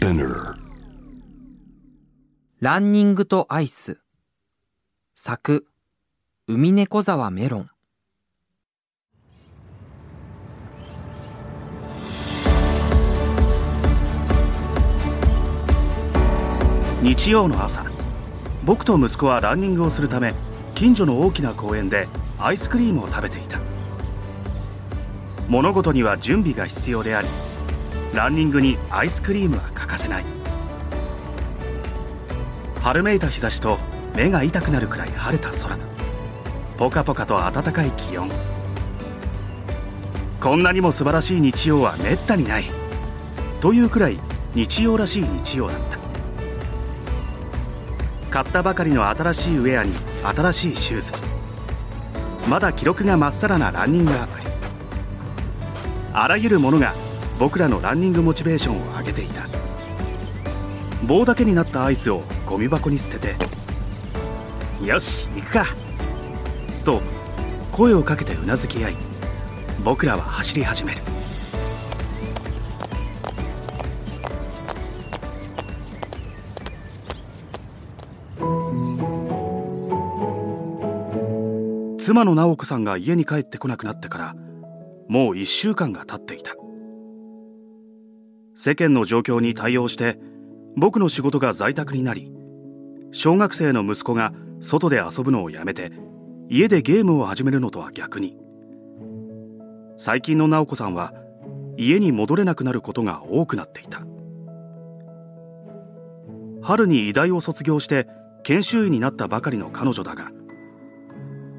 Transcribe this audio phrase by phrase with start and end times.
[0.00, 0.54] Spinner.
[2.60, 3.98] ランニングとアイス。
[5.14, 5.66] 作
[6.46, 7.70] 海猫沢メロン。
[17.02, 17.84] 日曜の朝。
[18.64, 20.32] 僕と息子はランニングをするため
[20.74, 22.08] 近所の大きな公園で
[22.38, 23.60] アイスクリームを食べていた。
[25.46, 27.28] 物事には準備が必要であり
[28.14, 30.24] ランニングにアイスクリームは欠かせない。
[32.80, 33.78] 春めいた日差しと
[34.16, 35.78] 目が痛くなるくらい晴れた空。
[36.76, 38.28] ポカポカと暖かい気温。
[40.40, 42.64] こんなにも素晴らしい日曜はめったにない。
[43.60, 44.18] というくらい
[44.54, 45.98] 日曜らしい日曜だった。
[48.30, 49.92] 買ったばかりの新しいウェアに
[50.24, 51.12] 新しいシューズ。
[52.48, 54.46] まだ記録がまっさらなランニングアプリ。
[56.12, 56.92] あらゆるものが
[57.40, 59.48] 僕らのランニングモチベーションを上げていた
[61.06, 63.34] 棒だけになったアイスをゴミ箱に捨てて
[64.84, 65.64] 「よし行くか!」
[66.84, 67.00] と
[67.72, 68.96] 声をかけてうなずき合い
[69.82, 71.00] 僕らは走り始める
[81.98, 84.34] 妻の直子さんが家に帰ってこなくなってから
[85.08, 86.59] もう1週間が経っていた
[88.62, 90.18] 世間の状況に対応して
[90.76, 92.30] 僕の仕事が在宅になり
[93.10, 95.90] 小学生の息子が外で遊ぶのをやめて
[96.50, 98.36] 家でゲームを始めるのとは逆に。
[99.96, 101.14] 最近の直子さんは
[101.78, 104.02] 家に戻れなくなることが多くなっていた。
[106.60, 108.08] 春に医大を卒業して
[108.42, 110.30] 研修医になったばかりの彼女だが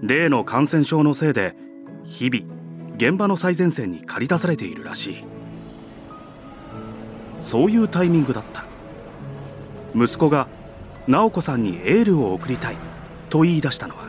[0.00, 1.56] 例の感染症のせいで
[2.04, 2.46] 日々
[2.94, 5.33] 現場の最前線に駆り出されているらしい。
[7.44, 8.64] そういうタイミングだった。
[9.94, 10.48] 息子が
[11.06, 12.76] 直子さんにエールを送りたい
[13.28, 14.08] と言い出したのは。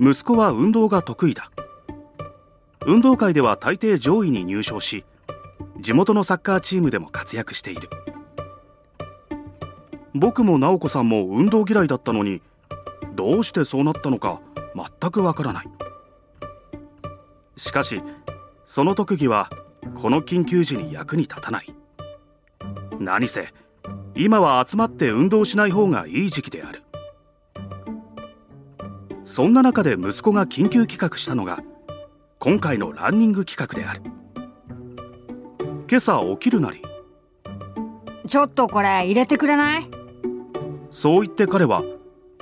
[0.00, 1.50] 息子は運動が得意だ。
[2.86, 5.04] 運動会では大抵上位に入賞し
[5.78, 7.90] 地元のサッカーチームでも活躍している。
[10.14, 12.40] 僕も直子さんも運動嫌いだったのに
[13.14, 14.40] どうしてそうなったのか
[14.74, 15.66] 全くわからない。
[17.58, 18.02] しかし
[18.64, 19.50] その特技は
[19.94, 21.74] この緊急時に役に立たない。
[22.98, 23.52] 何せ
[24.14, 26.82] 今は集まって運動しない方がいい時期である。
[29.24, 31.60] そんな中で息子が緊急企画したのが
[32.38, 34.02] 今回のランニング企画である。
[35.88, 36.82] 今朝起きるなり。
[38.26, 39.90] ちょっとこれ入れてくれない？
[40.90, 41.82] そう言って彼は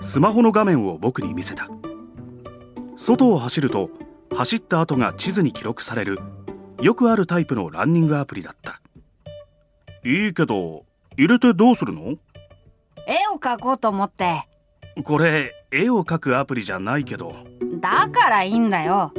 [0.02, 1.68] スマホの画面を僕に見せた
[2.96, 3.90] 外を走ると
[4.34, 6.18] 走った後が地図に記録される
[6.80, 8.80] よくあるタイプのランニングアプリだった。
[10.04, 10.84] いいけど
[11.16, 12.16] 入れてどうするの？
[13.06, 14.46] 絵を描こうと思って。
[15.02, 17.34] これ絵を描くアプリじゃないけど。
[17.80, 19.12] だからいいんだよ。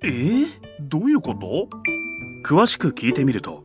[0.00, 0.08] え？
[0.08, 0.46] ー、
[0.80, 1.68] どういうこと？
[2.44, 3.64] 詳しく聞いてみると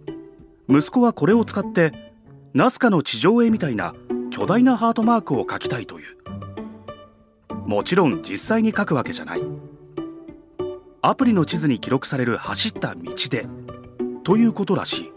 [0.68, 1.92] 息子はこれを使って
[2.54, 3.94] ナスカの地上絵みたいな
[4.32, 6.18] 巨大なハートマークを描きたいという。
[7.68, 9.42] もちろん実際に描くわけじゃない
[11.02, 13.48] アプリの地図に記録される走った道で
[14.24, 15.14] ということらしい。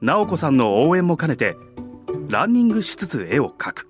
[0.00, 1.56] 直子さんの応援も兼ねて
[2.28, 3.88] ランニングしつつ絵を描く。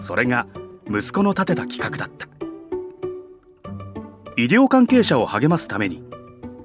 [0.00, 0.46] それが
[0.88, 2.26] 息子の立てた企画だった。
[4.36, 6.04] 医療関係者を励ますために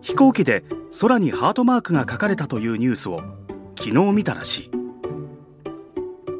[0.01, 0.63] 飛行機で
[0.99, 3.21] 空にハートマークが書かれたというニュースを
[3.77, 4.69] 昨日見たらし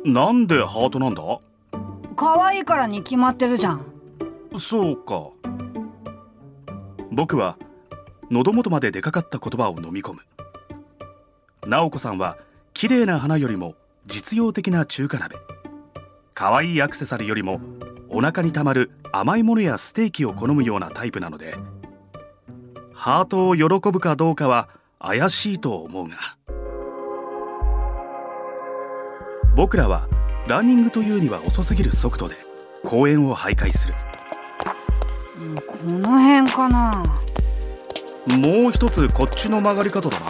[0.04, 0.10] い。
[0.12, 1.24] なんでハートなんだ？
[2.16, 3.86] 可愛いからに決まってるじゃん。
[4.60, 5.30] そうか
[7.12, 7.58] 僕は
[8.30, 10.22] 喉元まで出かかった言葉を飲み込む。
[11.68, 12.38] 直子さんは
[12.74, 15.36] 綺麗な花よりも実用的な中華鍋。
[16.34, 17.60] 可愛いアクセサリーよりも
[18.10, 21.56] お腹にたまる甘いものやステーキを好むようなタイプなので
[22.94, 24.70] ハートを喜ぶかどうかは
[25.00, 26.16] 怪しいと思うが。
[29.56, 30.08] 僕らは
[30.48, 32.38] ランニングというには遅すぎる速度で
[32.86, 33.94] 公園を徘徊する。
[35.42, 36.92] この辺かな。
[38.38, 40.26] もう一つこっちの曲がり方だな。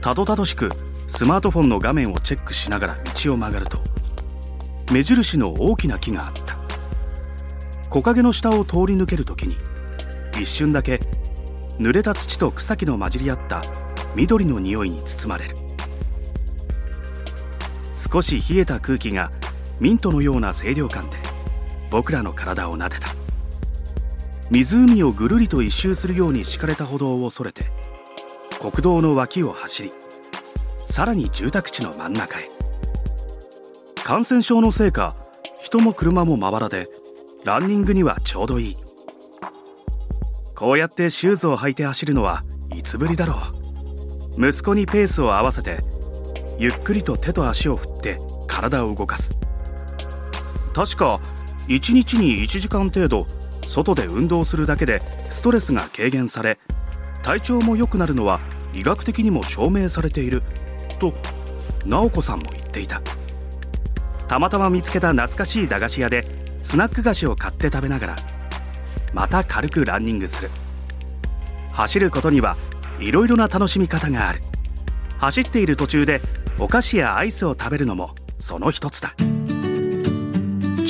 [0.00, 0.70] たどたどしく
[1.06, 3.78] スマートフォンの画面をチェックしながら道を曲がると
[4.90, 6.58] 目印の大きな木があった。
[7.90, 9.56] 木陰の下を通り抜けるときに
[10.40, 11.00] 一瞬だけ
[11.78, 13.62] 濡れた土と草木の混じり合った
[14.14, 15.56] 緑の匂いに包まれる。
[17.94, 19.30] 少し冷えた空気が
[19.78, 21.29] ミントのような清涼感で
[21.90, 23.08] 僕らの体を撫でた。
[24.50, 27.66] 湖をぐるりと一周するように敷かれた歩道をそれて
[28.60, 29.92] 国道の脇を走り
[30.86, 32.48] さらに住宅地の真ん中へ。
[34.02, 35.14] 感染症のせいか
[35.60, 36.88] 人も車もまばらで
[37.44, 38.76] ランニングにはちょうどいい。
[40.56, 42.44] こうやってシューズを履いて走るのは
[42.74, 43.34] いつぶりだろ
[44.36, 44.48] う。
[44.48, 45.84] 息子にペースを合わせて
[46.58, 49.38] ゆっくりと手と足を振って体を動かす。
[50.74, 51.20] 確か
[51.68, 53.26] 1日に1時間程度
[53.66, 56.58] 外で運動するだけでストレスが軽減され
[57.22, 58.40] 体調も良くなるのは
[58.74, 60.42] 医学的にも証明されている
[60.98, 61.14] と
[61.84, 63.00] 直子さんも言っていた。
[64.28, 66.24] たまたま見つけた懐かしい駄菓子屋で
[66.62, 68.16] スナック菓子を買って食べながら
[69.12, 70.50] また軽くランニングする。
[71.72, 72.56] 走ることには
[73.00, 74.40] いろいろな楽しみ方がある。
[75.18, 76.20] 走っている途中で
[76.58, 79.14] お菓子やアイスを食べるのもその一つだ。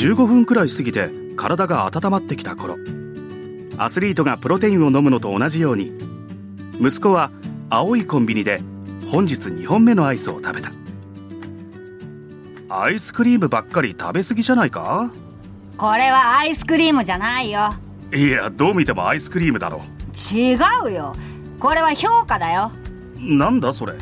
[0.00, 2.76] 15分くらい過ぎて体が温まってきた頃
[3.76, 5.92] アスリートがプロテインを飲むのと同じように
[6.80, 7.30] 息子は
[7.68, 8.60] 青いコンビニで
[9.10, 10.70] 本日2本目のアイスを食べた。
[12.70, 15.12] アイスクリームばっかり食べ過ぎじゃないか？
[15.76, 17.74] これはアイスクリームじゃないよ。
[18.14, 19.82] いやどう見てもアイスクリームだろ。
[20.32, 20.56] 違
[20.88, 21.14] うよ。
[21.58, 22.72] これは評価だよ。
[23.18, 23.94] なんだそれ？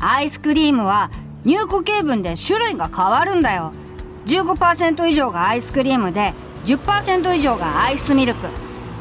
[0.00, 1.10] アイスクリームは
[1.44, 3.72] 入固形分で種類が変わるんだよ
[4.26, 6.32] 15%以上がアイスクリームで
[6.64, 8.46] 10%以上がアイスミルク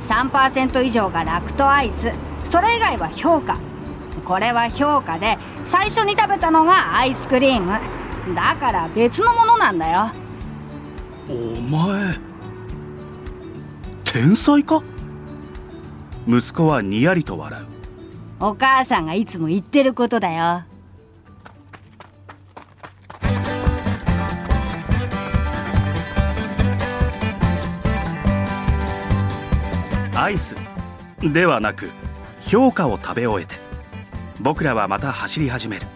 [0.07, 2.11] 3%以上がラクトアイス。
[2.49, 3.57] それ以外は評価。
[4.25, 7.79] これは評価で最初に食べたのがアイスクリーム。
[8.35, 10.11] だから別のものなんだよ。
[11.29, 12.15] お前
[14.03, 14.83] 天才か？
[16.27, 17.65] 息子はにやりと笑う。
[18.41, 20.63] お母さんがいつも言ってることだよ
[30.21, 30.53] アイス。
[31.19, 31.89] ではなく
[32.41, 33.55] 評価を食べ終えて。
[34.39, 35.87] 僕らはまた走り始める。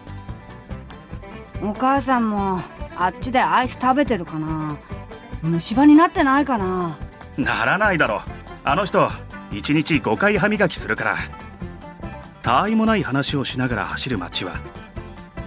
[1.62, 2.60] お母さんも
[2.96, 4.76] あっちでアイス食べてるかな。
[5.42, 6.98] 虫歯になってないかな。
[7.38, 8.22] ならないだろ
[8.64, 9.06] あの人
[9.52, 11.16] 1日5回歯磨きするから。
[12.42, 14.56] たわいもない話をしながら走る街は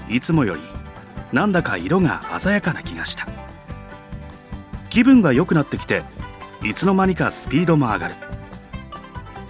[0.09, 0.61] いつもより
[1.33, 3.27] なんだか色が鮮やかな気がした。
[4.89, 6.03] 気分が良くなってきて
[6.63, 8.15] いつの間にかスピードも上がる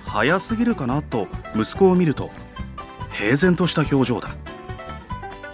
[0.10, 2.32] 早すぎるかなと息子を見ると
[3.12, 4.36] 平然とした表情だ。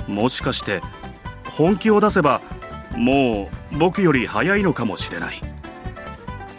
[0.07, 0.81] もしかして
[1.57, 2.41] 本気を出せば
[2.95, 5.41] もう僕より早いのかもしれない。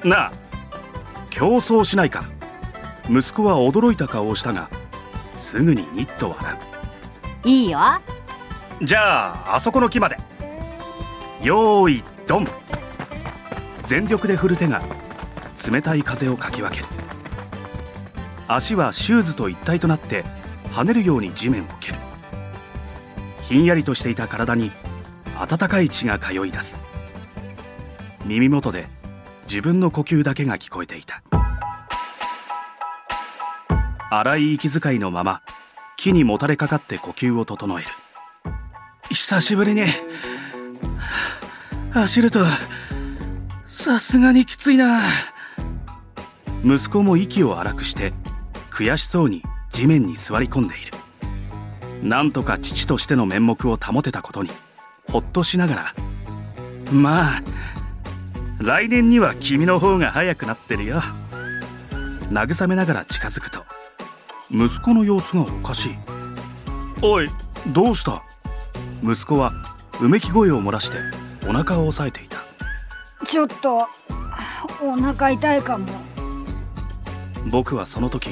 [0.04, 0.32] なあ
[1.30, 2.24] 競争しないか。
[3.08, 4.68] 息子は驚いた顔をしたが
[5.34, 6.54] すぐにニッと笑
[7.44, 7.48] う。
[7.48, 7.78] いいよ。
[8.82, 10.18] じゃああそこの木まで。
[11.42, 12.48] よーいドン。
[13.84, 14.82] 全力で振る手が
[15.70, 16.86] 冷たい風をかき分ける
[18.48, 20.24] 足はシューズと一体となって
[20.72, 21.98] 跳ねるように地面を蹴る。
[23.42, 24.70] ひんやりとしていた体に
[25.38, 26.80] 温かい血が通い出す。
[28.24, 28.86] 耳元で
[29.48, 31.22] 自分の呼吸だけが聞こえていた。
[34.10, 35.42] 荒い息遣いのまま
[35.96, 37.88] 木にもたれかかって呼吸を整える。
[39.10, 39.84] 久しぶりに
[41.92, 42.44] 走ると
[43.66, 45.00] さすがにきついな。
[46.64, 48.12] 息子も息を荒くして
[48.76, 50.92] 悔しそうに地面に座り込んでいる。
[52.02, 54.50] なんとか父としての面目を保てたことに
[55.10, 55.94] ほっとしながら
[56.92, 57.42] まあ
[58.60, 61.00] 来年には君の方が早くなってるよ。
[62.30, 63.64] 慰めながら近づくと
[64.50, 65.94] 息子の様子がおかしい。
[67.00, 67.30] おい
[67.68, 68.22] どうした？
[69.02, 69.52] 息子は
[70.02, 70.98] うめき声を漏らして
[71.48, 72.44] お腹を押さえていた。
[73.24, 73.88] ちょっと
[74.82, 75.86] お腹痛いかも。
[77.46, 78.30] 僕はその時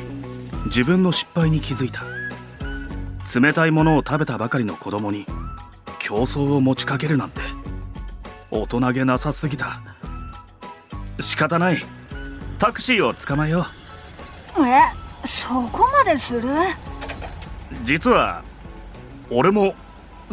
[0.67, 2.05] 自分の失敗に気づいた。
[3.41, 5.27] 冷たいものを食べたばかりの子供に
[5.99, 7.41] 競争を持ちかけるなんて
[8.51, 9.81] 大人げなさすぎた。
[11.21, 11.79] 仕方ない。
[12.59, 13.67] タクシーを捕まえよ
[14.59, 14.67] う。
[14.67, 14.83] え
[15.27, 16.49] そこまでする？
[17.83, 18.43] 実は
[19.31, 19.75] 俺も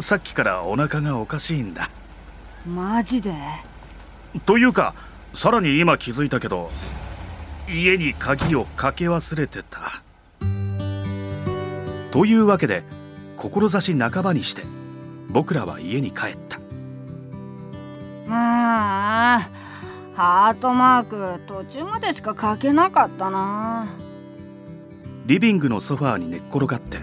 [0.00, 1.90] さっきからお腹がおかしいんだ。
[2.66, 3.34] マジで？
[4.46, 4.94] というか
[5.32, 6.70] さらに今気づいたけど
[7.68, 10.02] 家に鍵をかけ忘れてた。
[12.10, 12.82] というわけで
[13.36, 14.62] 志半ばにして
[15.28, 16.58] 僕らは家に帰った。
[18.26, 19.50] まあ
[20.14, 23.96] ハートマーク途中までしか書けなかったな。
[25.26, 26.98] リビングのソファーに寝っ転がって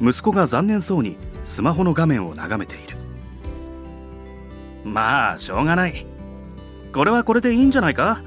[0.00, 2.96] 息子が残念そうにスマホの画面を眺めている。
[4.84, 6.06] まあしょうがない。
[6.92, 8.22] これはこれでいいんじゃないか？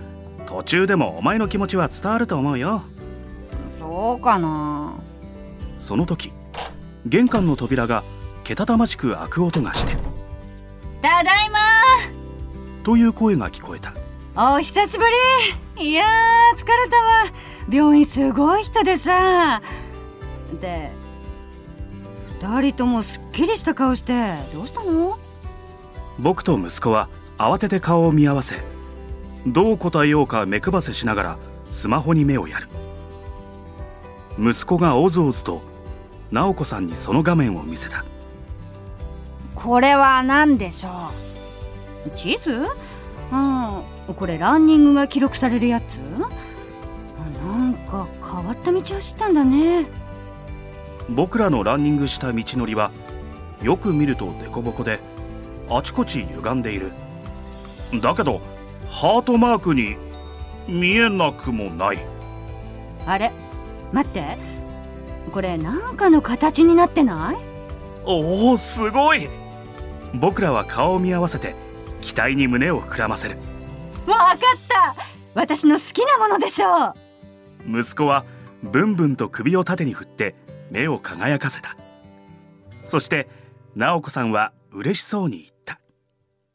[0.50, 2.82] 途中でもお前の気持ちは伝わると思うよ。
[3.80, 4.96] そうかな。
[5.78, 6.34] その時
[7.06, 8.04] 玄関の扉が
[8.44, 9.96] けたたましく開く音がして
[11.04, 11.60] ただいま。
[12.84, 13.94] という声が聞こえた。
[14.36, 15.04] お久しぶ
[15.78, 15.92] り。
[15.92, 17.26] いやー疲れたわ。
[17.70, 19.62] 病院すごい人でさ。
[20.60, 20.92] で
[22.42, 25.20] 二人ともすっきりした顔してどうしたの？
[26.18, 28.56] 僕と息子は慌てて顔を見合わせ
[29.48, 31.38] どう答えようか目くばせしながら
[31.72, 32.68] スマホに目をやる。
[34.40, 35.62] 息子がおずおずと
[36.32, 38.06] 直子さんにその画面を見せた。
[39.56, 40.90] これは何でしょ
[42.08, 42.10] う？
[42.16, 42.66] 地図？
[43.32, 43.84] うん。
[44.16, 45.84] これランニングが記録されるやつ？
[47.44, 49.86] なんか変わった道を知ったんだね。
[51.10, 52.92] 僕らのランニングした道のりは
[53.62, 55.00] よく見ると凸凹で
[55.70, 56.92] あちこち歪んでいる。
[58.02, 58.42] だけど
[58.88, 59.98] ハートマークに
[60.68, 62.00] 見えなくもない。
[63.06, 63.32] あれ？
[63.92, 64.38] 待って。
[65.32, 67.38] これなんかの形になってない？
[68.06, 69.28] おおすごい。
[70.16, 71.54] 僕らは顔を見合わせて
[72.02, 73.38] 期待に胸を膨らませる。
[74.08, 74.96] わかった。
[75.36, 76.96] 私の好きなものでしょ
[77.68, 77.80] う。
[77.80, 78.26] 息子は
[78.64, 80.36] ブンブンと首を縦に振って
[80.72, 81.78] 目を輝かせた。
[82.84, 83.28] そして
[83.76, 85.80] 直子さんは嬉しそうに言った。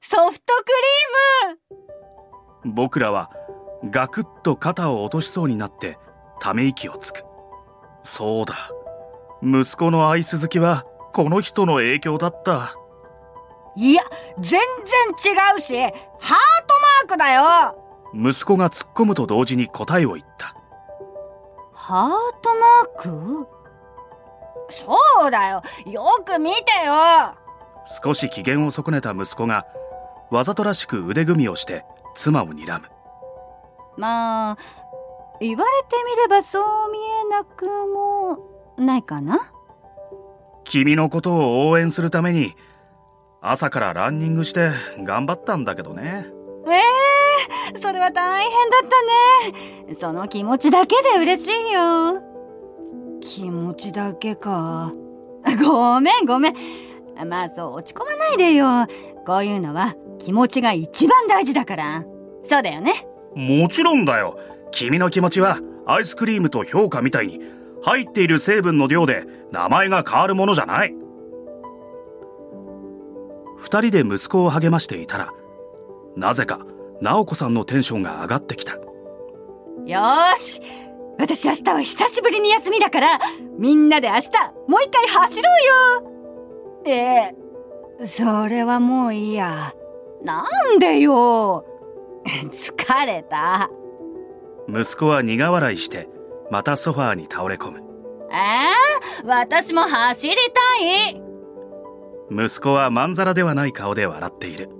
[0.01, 0.65] ソフトク
[1.71, 1.84] リーム
[2.65, 3.31] 僕らは
[3.91, 5.99] ガクッと肩を落としそうになって
[6.41, 7.25] ため息をつく。
[8.03, 8.55] そうだ。
[9.43, 12.75] 息子のアイス好きはこの人の影響だった。
[13.77, 14.03] いや
[14.39, 14.61] 全
[15.21, 15.95] 然違うしハート
[16.29, 17.79] マークだよ。
[18.15, 20.55] 息子が突っ込むと同時に答えを言った。
[21.73, 23.49] ハートマーク？
[24.71, 25.63] そうだよ。
[25.87, 27.35] よく見てよ。
[28.03, 29.67] 少し機嫌を損ねた息子が
[30.31, 32.87] わざとらしく腕組みをして妻を睨む。
[33.97, 34.57] まあ
[35.41, 38.39] 言われてみればそう見えなくも
[38.77, 39.53] ないかな。
[40.65, 42.55] 君のことを応援するために
[43.41, 46.27] 朝からランニングして頑張ったんだけどね。
[46.67, 48.81] えー、それは大変だっ
[49.85, 49.95] たね。
[50.01, 52.23] その気持ちだけで嬉しいよ。
[53.21, 54.93] 気持ちだけか。
[55.63, 56.55] ごめんごめん。
[57.29, 58.87] まあそう落ち込まないでよ。
[59.27, 62.05] こういうのは気持ちが一番大事だから。
[62.49, 63.07] そうだよね。
[63.35, 64.39] もちろんだよ。
[64.71, 67.41] 君の気持ちはアイスクリームと評価みたいに
[67.83, 70.95] 入っている成分の量で名前が変わるものじゃない。
[73.59, 75.31] 二人で息子を励ましていたら
[76.17, 76.61] なぜか
[77.01, 78.75] 直子さんのテンションが上がってきた。
[79.87, 80.01] よ
[80.37, 80.61] し。
[81.19, 83.21] 私明日は久しぶりに休みだから
[83.57, 84.23] みんなで明日
[84.67, 85.51] もう一回走ろ
[86.83, 86.93] うよ。
[86.93, 87.35] え
[88.05, 89.73] それはもういいや
[90.25, 91.65] なんでよ。
[92.25, 93.71] 疲れた。
[94.69, 96.09] 息子は苦笑いして
[96.51, 97.83] またソファーに倒れ込む。
[98.33, 100.41] えー、私も走りた
[101.11, 101.23] い。
[102.31, 104.71] 息子はまんざらではない顔で笑っている。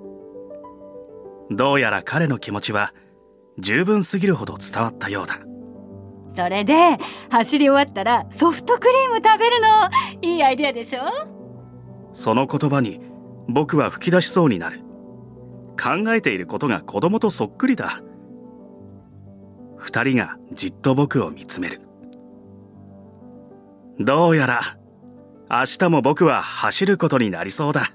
[1.51, 2.95] どうやら彼の気持ちは
[3.59, 5.39] 十分すぎるほど伝わったようだ。
[6.35, 6.97] それで
[7.31, 9.69] 走り終わったらソフトクリーム食べるの？
[10.23, 11.03] いいアイデアでしょ？
[12.15, 13.01] その言葉に
[13.47, 14.81] 僕は吹き出しそうになる
[15.81, 18.03] 考えていることが子供とそっくりだ。
[19.79, 21.81] 2人がじっと僕を見つめる。
[23.99, 24.77] どうやら
[25.51, 27.95] 明日も僕は走ることになりそうだ。